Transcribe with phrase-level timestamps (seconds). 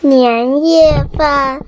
[0.00, 1.60] 年夜饭。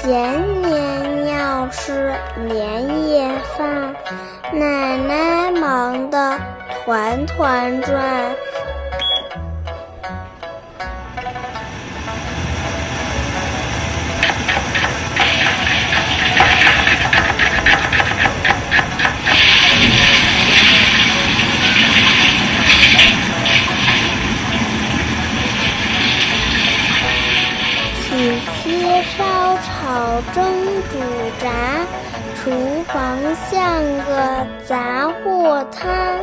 [0.00, 2.14] 前年要吃
[2.46, 3.94] 年夜饭，
[4.52, 6.38] 奶奶忙得
[6.84, 7.98] 团团转。
[29.88, 29.94] 炒
[30.34, 30.44] 蒸
[30.92, 30.98] 煮
[31.40, 31.48] 炸，
[32.36, 33.16] 厨房
[33.50, 33.72] 像
[34.04, 36.18] 个杂货摊。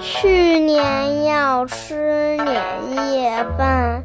[0.00, 4.02] 去年要吃年夜饭，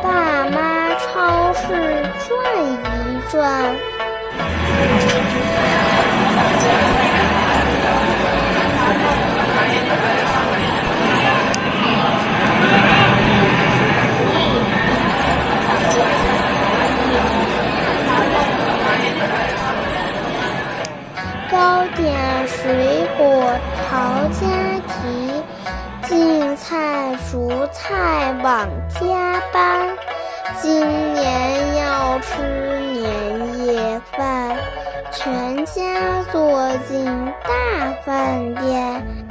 [0.00, 1.66] 爸妈超市
[2.28, 2.30] 转
[2.62, 3.74] 一转。
[21.54, 22.12] 糕点、
[22.48, 23.54] 水果、
[23.88, 24.44] 朝家
[24.88, 24.98] 提，
[26.08, 29.96] 净菜、熟菜往家搬。
[30.60, 30.80] 今
[31.14, 32.42] 年要吃
[32.90, 34.56] 年夜饭，
[35.12, 37.04] 全家坐进
[37.44, 39.23] 大饭店。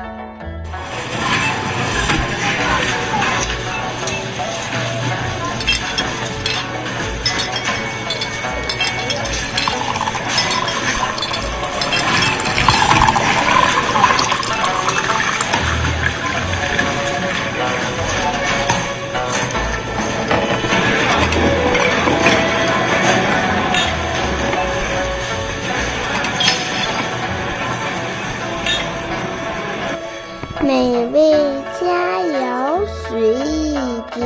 [30.73, 31.31] 美味
[31.79, 33.77] 佳肴随意
[34.11, 34.25] 点，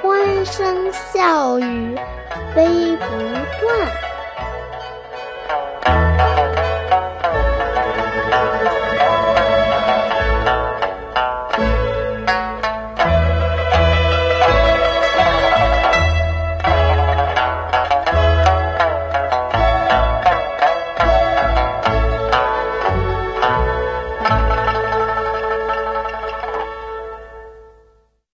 [0.00, 1.98] 欢声笑语
[2.54, 3.04] 飞不
[3.60, 4.13] 断。